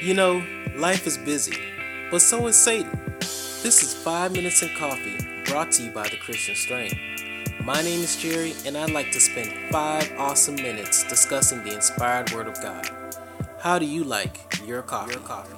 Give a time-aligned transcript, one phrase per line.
[0.00, 0.44] You know,
[0.76, 1.58] life is busy,
[2.08, 3.16] but so is Satan.
[3.18, 6.94] This is 5 Minutes in Coffee, brought to you by the Christian Strength.
[7.64, 12.30] My name is Jerry, and I'd like to spend 5 awesome minutes discussing the inspired
[12.30, 12.88] Word of God.
[13.58, 15.14] How do you like your coffee?
[15.14, 15.56] Your coffee?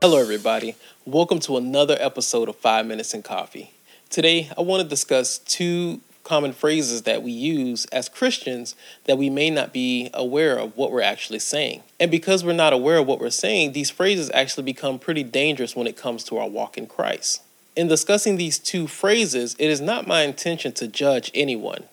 [0.00, 0.74] Hello, everybody.
[1.04, 3.74] Welcome to another episode of 5 Minutes in Coffee.
[4.08, 8.74] Today, I want to discuss two common phrases that we use as Christians
[9.04, 11.82] that we may not be aware of what we're actually saying.
[11.98, 15.74] And because we're not aware of what we're saying, these phrases actually become pretty dangerous
[15.74, 17.42] when it comes to our walk in Christ.
[17.76, 21.84] In discussing these two phrases, it is not my intention to judge anyone.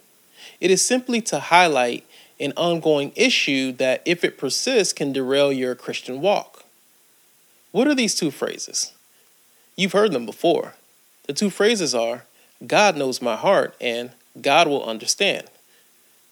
[0.60, 2.06] It is simply to highlight
[2.40, 6.66] an ongoing issue that, if it persists, can derail your Christian walk.
[7.72, 8.94] What are these two phrases?
[9.76, 10.76] You've heard them before.
[11.28, 12.26] The two phrases are
[12.66, 15.48] God knows my heart and God will understand.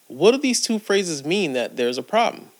[0.08, 2.50] What do these two phrases mean that there's a problem?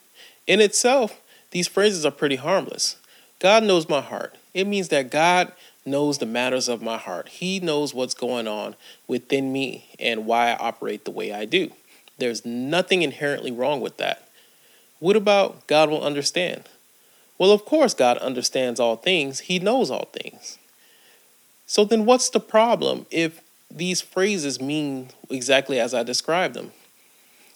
[0.46, 2.96] In itself, these phrases are pretty harmless.
[3.38, 4.36] God knows my heart.
[4.54, 5.52] It means that God
[5.84, 7.28] knows the matters of my heart.
[7.28, 8.74] He knows what's going on
[9.06, 11.70] within me and why I operate the way I do.
[12.18, 14.28] There's nothing inherently wrong with that.
[14.98, 16.64] What about God will understand?
[17.38, 20.58] Well, of course, God understands all things, He knows all things.
[21.66, 23.40] So then, what's the problem if
[23.76, 26.72] these phrases mean exactly as I described them.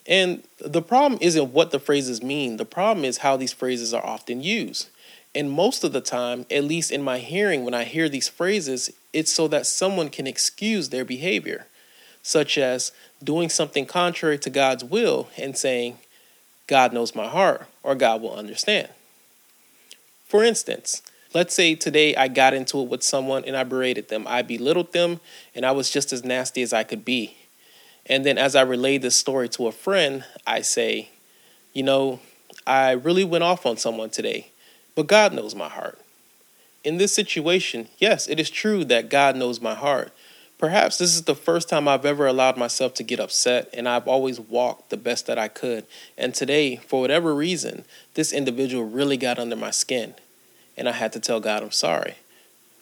[0.06, 4.04] And the problem isn't what the phrases mean, the problem is how these phrases are
[4.04, 4.88] often used.
[5.34, 8.91] And most of the time, at least in my hearing, when I hear these phrases,
[9.12, 11.66] it's so that someone can excuse their behavior,
[12.22, 15.98] such as doing something contrary to God's will and saying,
[16.66, 18.88] God knows my heart, or God will understand.
[20.24, 21.02] For instance,
[21.33, 24.27] Let's say today I got into it with someone and I berated them.
[24.27, 25.20] I belittled them
[25.55, 27.37] and I was just as nasty as I could be.
[28.05, 31.11] And then as I relay this story to a friend, I say,
[31.72, 32.19] you know,
[32.67, 34.48] I really went off on someone today,
[34.97, 36.00] but God knows my heart.
[36.83, 40.12] In this situation, yes, it is true that God knows my heart.
[40.59, 44.09] Perhaps this is the first time I've ever allowed myself to get upset, and I've
[44.09, 45.87] always walked the best that I could.
[46.19, 47.84] And today, for whatever reason,
[48.15, 50.15] this individual really got under my skin
[50.80, 52.14] and I had to tell God I'm sorry.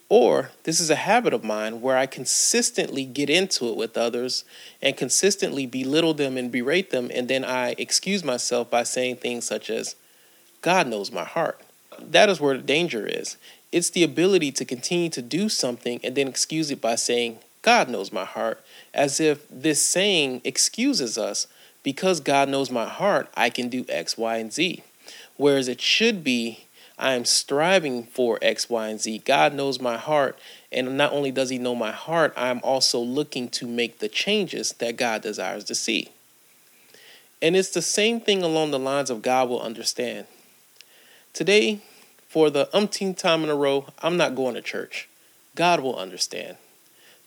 [0.09, 4.45] Or this is a habit of mine where I consistently get into it with others
[4.81, 9.45] and consistently belittle them and berate them, and then I excuse myself by saying things
[9.45, 9.97] such as,
[10.63, 11.61] God knows my heart.
[12.01, 13.37] That is where the danger is.
[13.71, 17.89] It's the ability to continue to do something and then excuse it by saying, God
[17.89, 21.49] knows my heart, as if this saying excuses us
[21.83, 24.85] because God knows my heart, I can do X, Y, and Z.
[25.37, 26.67] Whereas it should be,
[26.99, 29.23] I am striving for X, Y, and Z.
[29.25, 30.39] God knows my heart.
[30.73, 34.73] And not only does He know my heart, I'm also looking to make the changes
[34.75, 36.11] that God desires to see.
[37.41, 40.27] And it's the same thing along the lines of God will understand.
[41.33, 41.81] Today,
[42.29, 45.09] for the umpteenth time in a row, I'm not going to church.
[45.55, 46.57] God will understand.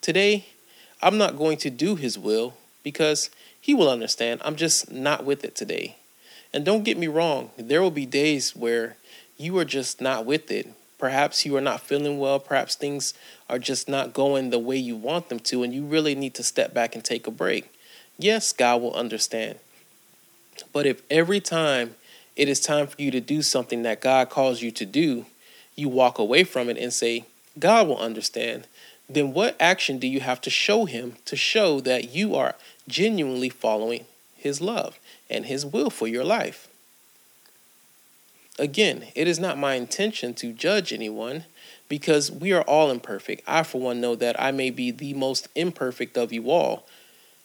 [0.01, 0.47] Today,
[1.01, 4.41] I'm not going to do His will because He will understand.
[4.43, 5.95] I'm just not with it today.
[6.53, 8.97] And don't get me wrong, there will be days where
[9.37, 10.67] you are just not with it.
[10.97, 12.39] Perhaps you are not feeling well.
[12.39, 13.13] Perhaps things
[13.49, 16.43] are just not going the way you want them to, and you really need to
[16.43, 17.73] step back and take a break.
[18.17, 19.57] Yes, God will understand.
[20.71, 21.95] But if every time
[22.35, 25.25] it is time for you to do something that God calls you to do,
[25.75, 27.25] you walk away from it and say,
[27.57, 28.67] God will understand,
[29.09, 32.55] then what action do you have to show Him to show that you are
[32.87, 34.05] genuinely following
[34.35, 34.99] His love
[35.29, 36.67] and His will for your life?
[38.61, 41.45] Again, it is not my intention to judge anyone
[41.89, 43.41] because we are all imperfect.
[43.47, 46.85] I, for one, know that I may be the most imperfect of you all.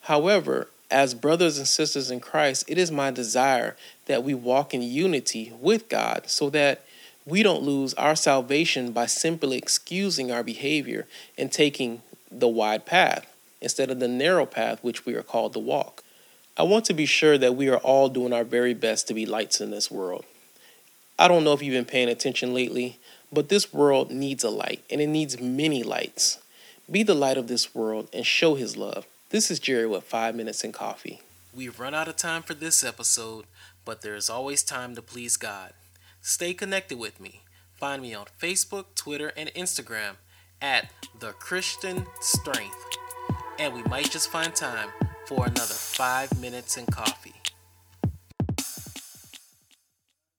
[0.02, 4.82] However, as brothers and sisters in Christ, it is my desire that we walk in
[4.82, 6.84] unity with God so that
[7.24, 11.06] we don't lose our salvation by simply excusing our behavior
[11.38, 15.60] and taking the wide path instead of the narrow path which we are called to
[15.60, 16.04] walk.
[16.58, 19.24] I want to be sure that we are all doing our very best to be
[19.24, 20.26] lights in this world.
[21.18, 22.98] I don't know if you've been paying attention lately,
[23.32, 26.38] but this world needs a light, and it needs many lights.
[26.90, 29.06] Be the light of this world and show his love.
[29.30, 31.22] This is Jerry with 5 Minutes in Coffee.
[31.54, 33.46] We've run out of time for this episode,
[33.86, 35.72] but there is always time to please God.
[36.20, 37.40] Stay connected with me.
[37.76, 40.16] Find me on Facebook, Twitter, and Instagram
[40.60, 42.76] at The Christian Strength.
[43.58, 44.90] And we might just find time
[45.26, 47.35] for another 5 Minutes in Coffee.